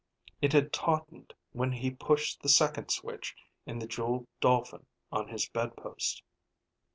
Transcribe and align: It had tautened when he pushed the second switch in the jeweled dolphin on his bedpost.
It 0.41 0.53
had 0.53 0.73
tautened 0.73 1.35
when 1.51 1.73
he 1.73 1.91
pushed 1.91 2.41
the 2.41 2.49
second 2.49 2.89
switch 2.89 3.35
in 3.67 3.77
the 3.77 3.85
jeweled 3.85 4.25
dolphin 4.39 4.87
on 5.11 5.27
his 5.27 5.47
bedpost. 5.47 6.23